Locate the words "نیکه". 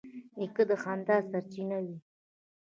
0.37-0.63